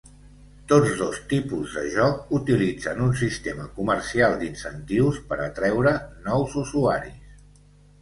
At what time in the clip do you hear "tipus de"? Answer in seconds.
1.33-1.83